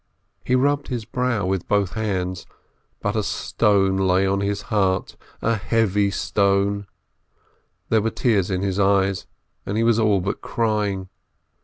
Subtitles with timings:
[0.43, 2.47] He rubbed his brow with both hands,
[3.01, 6.87] but a stone lay on his heart, a heavy stone;
[7.89, 9.27] there were tears in his eyes,
[9.63, 11.09] and he was all but crying.